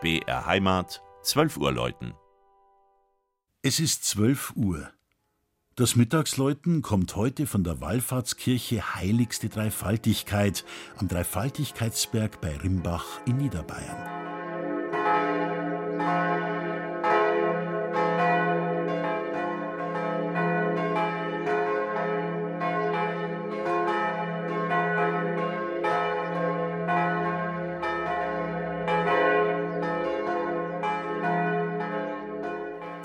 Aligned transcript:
BR 0.00 0.46
Heimat, 0.46 1.02
12 1.22 1.58
Uhr 1.58 1.72
läuten. 1.72 2.14
Es 3.60 3.80
ist 3.80 4.04
12 4.04 4.54
Uhr. 4.56 4.88
Das 5.76 5.94
Mittagsläuten 5.94 6.80
kommt 6.80 7.16
heute 7.16 7.46
von 7.46 7.64
der 7.64 7.82
Wallfahrtskirche 7.82 8.94
Heiligste 8.94 9.50
Dreifaltigkeit 9.50 10.64
am 10.96 11.08
Dreifaltigkeitsberg 11.08 12.40
bei 12.40 12.56
Rimbach 12.56 13.20
in 13.26 13.36
Niederbayern. 13.36 14.19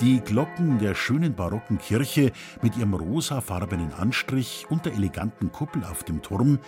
Die 0.02 0.20
Glocken 0.20 0.78
der 0.78 0.94
schönen 0.94 1.36
barocken 1.36 1.78
Kirche 1.78 2.34
mit 2.62 2.76
ihrem 2.76 2.94
rosafarbenen 2.94 3.94
Anstrich 3.94 4.66
und 4.70 4.86
der 4.86 4.94
eleganten 4.94 5.54
Kuppel 5.54 5.86
auf 5.86 6.04
dem 6.04 6.22
Turm 6.22 6.60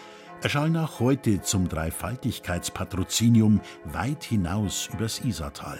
erschallen 0.41 0.77
auch 0.77 1.02
heute 1.02 1.41
zum 1.41 1.67
Dreifaltigkeitspatrozinium 1.67 3.59
weit 3.84 4.23
hinaus 4.23 4.90
übers 4.94 5.20
Isartal. 5.20 5.77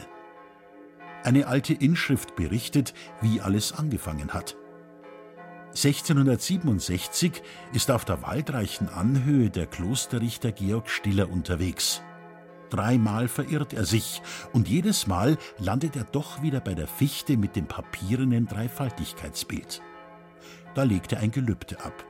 Eine 1.24 1.48
alte 1.48 1.74
Inschrift 1.74 2.36
berichtet, 2.36 2.94
wie 3.22 3.40
alles 3.40 3.72
angefangen 3.72 4.34
hat. 4.34 4.58
1667 5.70 7.42
ist 7.72 7.92
auf 7.92 8.04
der 8.04 8.24
waldreichen 8.24 8.90
Anhöhe 8.90 9.50
der 9.50 9.68
Klosterrichter 9.68 10.52
Georg 10.52 10.90
Stiller 10.90 11.32
unterwegs. 11.32 12.02
Dreimal 12.70 13.28
verirrt 13.28 13.74
er 13.74 13.86
sich 13.86 14.22
und 14.54 14.68
jedes 14.68 15.08
Mal 15.08 15.38
landet 15.58 15.96
er 15.96 16.04
doch 16.04 16.42
wieder 16.42 16.60
bei 16.60 16.74
der 16.74 16.88
Fichte 16.88 17.38
mit 17.38 17.56
dem 17.56 17.68
papierenen 17.68 18.48
Dreifaltigkeitsbild. 18.48 19.82
Da 20.76 20.84
legt 20.84 21.14
er 21.14 21.20
ein 21.20 21.32
Gelübde 21.32 21.80
ab. 21.84 22.06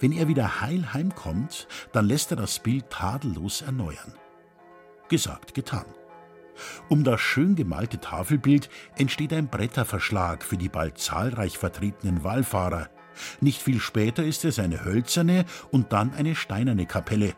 Wenn 0.00 0.12
er 0.12 0.28
wieder 0.28 0.60
heil 0.60 0.92
heimkommt, 0.92 1.66
dann 1.92 2.06
lässt 2.06 2.30
er 2.30 2.36
das 2.36 2.58
Bild 2.58 2.90
tadellos 2.90 3.62
erneuern. 3.62 4.14
Gesagt, 5.08 5.54
getan. 5.54 5.86
Um 6.88 7.04
das 7.04 7.20
schön 7.20 7.54
gemalte 7.54 7.98
Tafelbild 7.98 8.68
entsteht 8.96 9.32
ein 9.32 9.48
Bretterverschlag 9.48 10.44
für 10.44 10.56
die 10.56 10.68
bald 10.68 10.98
zahlreich 10.98 11.56
vertretenen 11.56 12.24
Wallfahrer. 12.24 12.90
Nicht 13.40 13.62
viel 13.62 13.80
später 13.80 14.24
ist 14.24 14.44
es 14.44 14.58
eine 14.58 14.84
hölzerne 14.84 15.44
und 15.70 15.92
dann 15.92 16.14
eine 16.14 16.34
steinerne 16.34 16.86
Kapelle. 16.86 17.34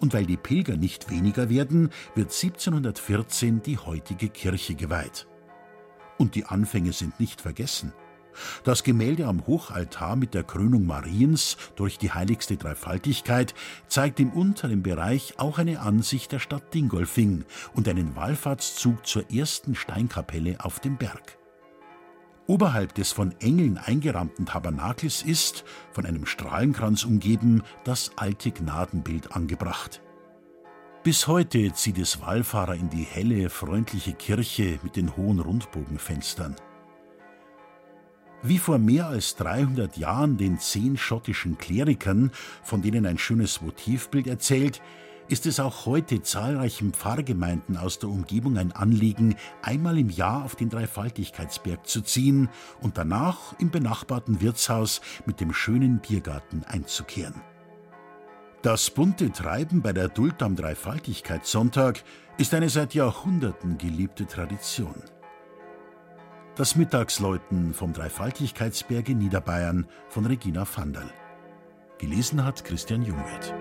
Und 0.00 0.14
weil 0.14 0.26
die 0.26 0.36
Pilger 0.36 0.76
nicht 0.76 1.10
weniger 1.10 1.48
werden, 1.50 1.90
wird 2.14 2.32
1714 2.32 3.62
die 3.62 3.78
heutige 3.78 4.28
Kirche 4.28 4.74
geweiht. 4.74 5.26
Und 6.18 6.34
die 6.34 6.46
Anfänge 6.46 6.92
sind 6.92 7.20
nicht 7.20 7.40
vergessen. 7.40 7.92
Das 8.64 8.82
Gemälde 8.82 9.26
am 9.26 9.46
Hochaltar 9.46 10.16
mit 10.16 10.34
der 10.34 10.44
Krönung 10.44 10.86
Mariens 10.86 11.56
durch 11.74 11.98
die 11.98 12.12
heiligste 12.12 12.56
Dreifaltigkeit 12.56 13.54
zeigt 13.88 14.20
im 14.20 14.30
unteren 14.30 14.82
Bereich 14.82 15.34
auch 15.38 15.58
eine 15.58 15.80
Ansicht 15.80 16.32
der 16.32 16.38
Stadt 16.38 16.74
Dingolfing 16.74 17.44
und 17.74 17.88
einen 17.88 18.14
Wallfahrtszug 18.16 19.06
zur 19.06 19.30
ersten 19.30 19.74
Steinkapelle 19.74 20.62
auf 20.64 20.80
dem 20.80 20.96
Berg. 20.96 21.38
Oberhalb 22.48 22.94
des 22.94 23.10
von 23.10 23.34
Engeln 23.40 23.76
eingerahmten 23.76 24.46
Tabernakels 24.46 25.22
ist, 25.22 25.64
von 25.90 26.06
einem 26.06 26.26
Strahlenkranz 26.26 27.04
umgeben, 27.04 27.62
das 27.82 28.12
alte 28.16 28.52
Gnadenbild 28.52 29.32
angebracht. 29.32 30.00
Bis 31.02 31.26
heute 31.26 31.72
zieht 31.72 31.98
es 31.98 32.20
Wallfahrer 32.20 32.74
in 32.74 32.88
die 32.88 33.02
helle, 33.02 33.50
freundliche 33.50 34.12
Kirche 34.12 34.78
mit 34.82 34.96
den 34.96 35.16
hohen 35.16 35.40
Rundbogenfenstern. 35.40 36.54
Wie 38.42 38.58
vor 38.58 38.78
mehr 38.78 39.08
als 39.08 39.34
300 39.36 39.96
Jahren 39.96 40.36
den 40.36 40.58
zehn 40.60 40.96
schottischen 40.96 41.58
Klerikern, 41.58 42.30
von 42.62 42.80
denen 42.80 43.06
ein 43.06 43.18
schönes 43.18 43.60
Motivbild 43.60 44.28
erzählt, 44.28 44.80
ist 45.28 45.46
es 45.46 45.60
auch 45.60 45.86
heute 45.86 46.22
zahlreichen 46.22 46.92
Pfarrgemeinden 46.92 47.76
aus 47.76 47.98
der 47.98 48.08
Umgebung 48.08 48.56
ein 48.58 48.72
Anliegen, 48.72 49.36
einmal 49.62 49.98
im 49.98 50.10
Jahr 50.10 50.44
auf 50.44 50.56
den 50.56 50.68
Dreifaltigkeitsberg 50.68 51.86
zu 51.86 52.00
ziehen 52.02 52.48
und 52.80 52.96
danach 52.98 53.58
im 53.58 53.70
benachbarten 53.70 54.40
Wirtshaus 54.40 55.00
mit 55.26 55.40
dem 55.40 55.52
schönen 55.52 55.98
Biergarten 55.98 56.64
einzukehren. 56.64 57.40
Das 58.62 58.90
bunte 58.90 59.30
Treiben 59.30 59.82
bei 59.82 59.92
der 59.92 60.08
Duld 60.08 60.42
am 60.42 60.56
Dreifaltigkeitssonntag 60.56 62.02
ist 62.38 62.52
eine 62.54 62.68
seit 62.68 62.94
Jahrhunderten 62.94 63.78
geliebte 63.78 64.26
Tradition. 64.26 65.02
Das 66.56 66.74
Mittagsläuten 66.74 67.74
vom 67.74 67.92
Dreifaltigkeitsberg 67.92 69.10
in 69.10 69.18
Niederbayern 69.18 69.86
von 70.08 70.24
Regina 70.24 70.66
Vandal. 70.66 71.10
Gelesen 71.98 72.44
hat 72.44 72.64
Christian 72.64 73.02
Jungwirth. 73.02 73.54